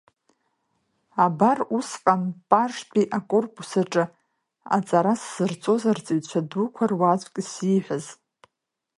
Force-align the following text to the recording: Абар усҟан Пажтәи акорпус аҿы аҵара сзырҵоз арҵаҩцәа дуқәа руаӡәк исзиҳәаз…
Абар 1.25 1.57
усҟан 1.77 2.21
Пажтәи 2.49 3.05
акорпус 3.17 3.71
аҿы 3.81 4.03
аҵара 4.75 5.13
сзырҵоз 5.21 5.83
арҵаҩцәа 5.91 6.41
дуқәа 6.49 6.85
руаӡәк 6.89 7.35
исзиҳәаз… 7.41 8.05